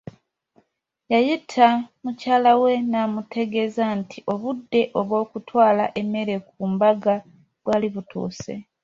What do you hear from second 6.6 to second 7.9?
mbaga bwali